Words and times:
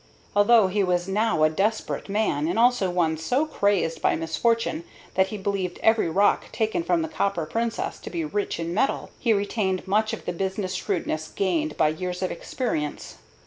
Although 0.35 0.65
he 0.69 0.83
was 0.83 1.07
now 1.07 1.43
a 1.43 1.49
desperate 1.51 2.09
man, 2.09 2.47
and 2.47 2.57
also 2.57 2.89
one 2.89 3.17
so 3.17 3.45
crazed 3.45 4.01
by 4.01 4.15
misfortune 4.15 4.83
that 5.13 5.27
he 5.27 5.37
believed 5.37 5.77
every 5.83 6.09
rock 6.09 6.45
taken 6.51 6.81
from 6.81 7.03
the 7.03 7.07
Copper 7.07 7.45
Princess 7.45 7.99
to 7.99 8.09
be 8.09 8.25
rich 8.25 8.59
in 8.59 8.73
metal, 8.73 9.11
he 9.19 9.31
retained 9.31 9.87
much 9.87 10.11
of 10.11 10.25
the 10.25 10.33
business 10.33 10.73
shrewdness 10.73 11.27
gained 11.27 11.77
by 11.77 11.89
years 11.89 12.23
of 12.23 12.31
experience. 12.31 13.17